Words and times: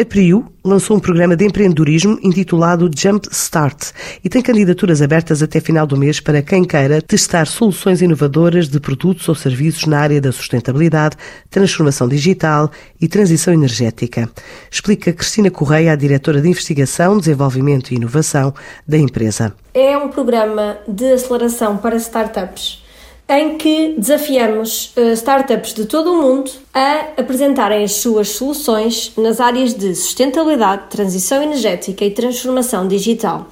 A 0.00 0.04
PRIU 0.04 0.46
lançou 0.64 0.96
um 0.96 1.00
programa 1.00 1.34
de 1.34 1.44
empreendedorismo 1.44 2.20
intitulado 2.22 2.88
Jump 2.96 3.28
Start 3.32 3.90
e 4.22 4.28
tem 4.28 4.40
candidaturas 4.40 5.02
abertas 5.02 5.42
até 5.42 5.58
final 5.60 5.88
do 5.88 5.96
mês 5.96 6.20
para 6.20 6.40
quem 6.40 6.62
queira 6.62 7.02
testar 7.02 7.48
soluções 7.48 8.00
inovadoras 8.00 8.68
de 8.68 8.78
produtos 8.78 9.28
ou 9.28 9.34
serviços 9.34 9.86
na 9.86 9.98
área 9.98 10.20
da 10.20 10.30
sustentabilidade, 10.30 11.16
transformação 11.50 12.06
digital 12.06 12.70
e 13.00 13.08
transição 13.08 13.52
energética. 13.52 14.30
Explica 14.70 15.12
Cristina 15.12 15.50
Correia, 15.50 15.94
a 15.94 15.96
diretora 15.96 16.40
de 16.40 16.48
Investigação, 16.48 17.18
Desenvolvimento 17.18 17.90
e 17.90 17.96
Inovação 17.96 18.54
da 18.86 18.96
empresa. 18.96 19.52
É 19.74 19.98
um 19.98 20.10
programa 20.10 20.78
de 20.86 21.12
aceleração 21.12 21.76
para 21.76 21.96
startups 21.96 22.86
em 23.28 23.58
que 23.58 23.94
desafiamos 23.98 24.92
uh, 24.96 25.12
startups 25.12 25.74
de 25.74 25.84
todo 25.84 26.12
o 26.12 26.22
mundo 26.22 26.50
a 26.72 27.08
apresentarem 27.18 27.84
as 27.84 27.92
suas 27.92 28.30
soluções 28.30 29.12
nas 29.18 29.38
áreas 29.38 29.74
de 29.74 29.94
sustentabilidade, 29.94 30.84
transição 30.88 31.42
energética 31.42 32.04
e 32.04 32.10
transformação 32.10 32.88
digital. 32.88 33.46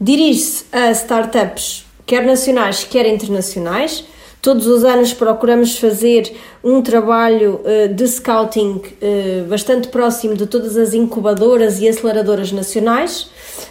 Dirige-se 0.00 0.64
a 0.70 0.92
startups 0.92 1.84
quer 2.06 2.24
nacionais, 2.24 2.84
quer 2.84 3.06
internacionais. 3.06 4.04
Todos 4.46 4.68
os 4.68 4.84
anos 4.84 5.12
procuramos 5.12 5.76
fazer 5.76 6.32
um 6.62 6.80
trabalho 6.80 7.60
uh, 7.64 7.92
de 7.92 8.06
scouting 8.06 8.80
uh, 8.80 9.44
bastante 9.48 9.88
próximo 9.88 10.36
de 10.36 10.46
todas 10.46 10.76
as 10.76 10.94
incubadoras 10.94 11.80
e 11.80 11.88
aceleradoras 11.88 12.52
nacionais 12.52 13.28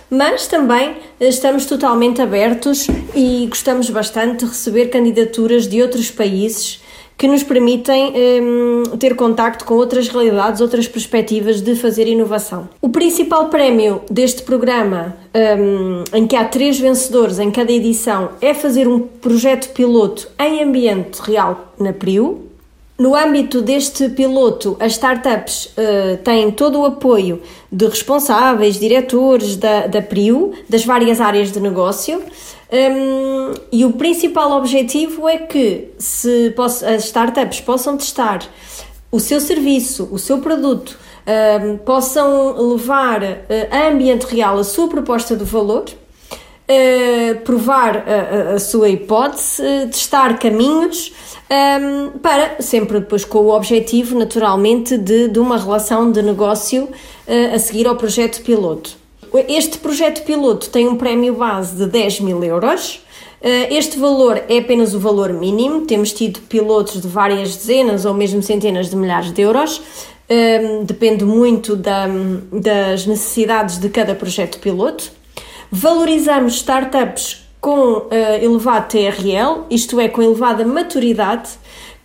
mas 0.09 0.47
também 0.47 0.97
estamos 1.19 1.65
totalmente 1.65 2.21
abertos 2.21 2.87
e 3.15 3.47
gostamos 3.47 3.89
bastante 3.89 4.43
de 4.43 4.51
receber 4.51 4.87
candidaturas 4.87 5.67
de 5.67 5.81
outros 5.81 6.11
países 6.11 6.81
que 7.17 7.27
nos 7.27 7.43
permitem 7.43 8.13
um, 8.15 8.97
ter 8.97 9.15
contacto 9.15 9.65
com 9.65 9.75
outras 9.75 10.07
realidades, 10.07 10.61
outras 10.61 10.87
perspectivas 10.87 11.61
de 11.61 11.75
fazer 11.75 12.07
inovação. 12.07 12.67
O 12.81 12.89
principal 12.89 13.49
prémio 13.49 14.01
deste 14.09 14.43
programa, 14.43 15.15
um, 15.57 16.03
em 16.17 16.27
que 16.27 16.35
há 16.35 16.45
três 16.45 16.79
vencedores 16.79 17.39
em 17.39 17.51
cada 17.51 17.71
edição, 17.71 18.29
é 18.41 18.53
fazer 18.53 18.87
um 18.87 18.99
projeto 18.99 19.69
piloto 19.73 20.27
em 20.39 20.61
ambiente 20.61 21.19
real 21.19 21.73
na 21.79 21.93
PRIU, 21.93 22.45
no 22.97 23.13
âmbito 23.13 23.61
deste 23.61 24.07
piloto, 24.07 24.77
as 24.79 24.93
startups 24.93 25.65
uh, 25.65 26.15
têm 26.23 26.49
todo 26.49 26.79
o 26.79 26.85
apoio 26.85 27.41
de 27.69 27.85
responsáveis, 27.87 28.79
diretores 28.79 29.57
da, 29.57 29.85
da 29.87 30.01
PRIU, 30.01 30.53
das 30.69 30.85
várias 30.85 31.19
áreas 31.19 31.51
de 31.51 31.59
negócio, 31.59 32.23
um, 32.71 33.53
e 33.71 33.85
o 33.85 33.93
principal 33.93 34.51
objetivo 34.53 35.29
é 35.29 35.37
que 35.37 35.89
se 35.99 36.51
posso, 36.55 36.85
as 36.85 37.05
startups 37.05 37.61
possam 37.61 37.97
testar 37.97 38.41
o 39.11 39.19
seu 39.19 39.39
serviço, 39.39 40.09
o 40.11 40.17
seu 40.17 40.39
produto, 40.39 40.97
um, 41.25 41.77
possam 41.77 42.71
levar 42.73 43.23
uh, 43.23 43.35
a 43.71 43.87
ambiente 43.87 44.25
real 44.25 44.57
a 44.57 44.63
sua 44.63 44.87
proposta 44.87 45.35
de 45.35 45.43
valor, 45.43 45.85
uh, 45.87 47.39
provar 47.43 47.97
a, 47.97 48.01
a, 48.01 48.53
a, 48.55 48.59
sua 48.59 48.89
hipótese, 48.89 49.61
uh, 49.61 49.87
testar 49.87 50.37
caminhos 50.39 51.13
um, 51.49 52.17
para 52.19 52.61
sempre 52.61 52.99
depois 52.99 53.23
com 53.23 53.39
o 53.39 53.55
objetivo, 53.55 54.17
naturalmente, 54.17 54.97
de, 54.97 55.27
de 55.27 55.39
uma 55.39 55.57
relação 55.57 56.11
de 56.11 56.21
negócio 56.21 56.89
a 57.53 57.57
seguir 57.57 57.87
ao 57.87 57.95
projeto 57.95 58.43
piloto. 58.43 59.04
Este 59.47 59.77
projeto 59.77 60.23
piloto 60.23 60.69
tem 60.69 60.87
um 60.87 60.95
prémio 60.95 61.35
base 61.35 61.75
de 61.75 61.85
10 61.87 62.21
mil 62.21 62.43
euros. 62.43 63.01
Este 63.69 63.99
valor 63.99 64.41
é 64.49 64.57
apenas 64.57 64.95
o 64.95 64.99
valor 64.99 65.31
mínimo, 65.31 65.81
temos 65.81 66.11
tido 66.11 66.39
pilotos 66.41 66.99
de 66.99 67.07
várias 67.07 67.55
dezenas 67.55 68.03
ou 68.03 68.13
mesmo 68.13 68.41
centenas 68.41 68.89
de 68.89 68.95
milhares 68.95 69.31
de 69.31 69.41
euros, 69.41 69.83
depende 70.83 71.23
muito 71.23 71.75
da, 71.75 72.07
das 72.51 73.05
necessidades 73.05 73.77
de 73.77 73.87
cada 73.89 74.15
projeto 74.15 74.57
piloto. 74.59 75.11
Valorizamos 75.69 76.55
startups 76.55 77.45
com 77.61 77.97
uh, 77.97 78.09
elevado 78.41 78.87
TRL, 78.89 79.65
isto 79.69 79.99
é, 79.99 80.07
com 80.07 80.21
elevada 80.21 80.65
maturidade, 80.65 81.49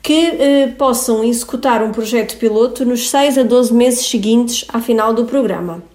que 0.03 0.75
possam 0.79 1.23
executar 1.23 1.83
um 1.83 1.93
projeto 1.93 2.37
piloto 2.39 2.85
nos 2.85 3.11
6 3.11 3.39
a 3.39 3.43
12 3.43 3.73
meses 3.73 4.07
seguintes 4.07 4.65
à 4.69 4.81
final 4.81 5.13
do 5.13 5.25
programa. 5.27 5.90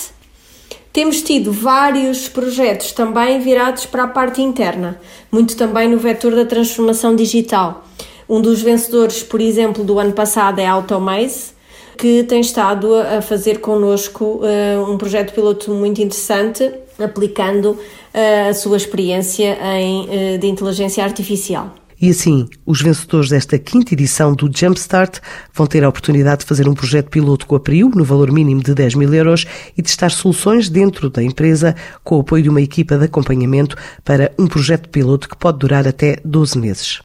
Temos 0.94 1.24
tido 1.24 1.52
vários 1.52 2.30
projetos 2.30 2.92
também 2.92 3.40
virados 3.40 3.84
para 3.84 4.04
a 4.04 4.08
parte 4.08 4.44
interna, 4.44 5.00
muito 5.32 5.58
também 5.58 5.90
no 5.90 5.98
vetor 5.98 6.36
da 6.36 6.46
transformação 6.46 7.16
digital. 7.16 7.84
Um 8.30 8.40
dos 8.40 8.62
vencedores, 8.62 9.24
por 9.24 9.42
exemplo, 9.42 9.84
do 9.84 9.98
ano 9.98 10.14
passado 10.14 10.60
é 10.60 10.68
a 10.68 10.72
Automaze, 10.74 11.54
que 11.98 12.22
tem 12.26 12.42
estado 12.42 12.94
a 12.94 13.24
fazer 13.24 13.60
connosco 13.60 14.42
uh, 14.44 14.88
um 14.88 14.96
projeto 14.96 15.34
piloto 15.34 15.72
muito 15.72 16.00
interessante, 16.00 16.72
aplicando 17.00 17.72
uh, 17.72 18.50
a 18.52 18.54
sua 18.54 18.78
experiência 18.78 19.58
em, 19.80 20.36
uh, 20.36 20.38
de 20.38 20.46
inteligência 20.46 21.04
artificial. 21.04 21.74
E 22.04 22.10
assim, 22.10 22.50
os 22.66 22.82
vencedores 22.82 23.30
desta 23.30 23.58
quinta 23.58 23.94
edição 23.94 24.36
do 24.36 24.52
Jumpstart 24.54 25.20
vão 25.54 25.66
ter 25.66 25.86
a 25.86 25.88
oportunidade 25.88 26.42
de 26.42 26.46
fazer 26.46 26.68
um 26.68 26.74
projeto 26.74 27.10
piloto 27.10 27.48
com 27.48 27.56
a 27.56 27.62
PRIU, 27.62 27.90
no 27.96 28.04
valor 28.04 28.30
mínimo 28.30 28.62
de 28.62 28.74
10 28.74 28.96
mil 28.96 29.14
euros, 29.14 29.46
e 29.78 29.82
testar 29.82 30.10
soluções 30.10 30.68
dentro 30.68 31.10
da 31.10 31.24
empresa 31.24 31.78
com 32.04 32.18
o 32.18 32.20
apoio 32.20 32.44
de 32.44 32.50
uma 32.50 32.60
equipa 32.60 32.98
de 32.98 33.06
acompanhamento 33.06 33.78
para 34.04 34.34
um 34.38 34.48
projeto 34.48 34.90
piloto 34.90 35.30
que 35.30 35.38
pode 35.38 35.60
durar 35.60 35.88
até 35.88 36.18
12 36.26 36.60
meses. 36.60 37.02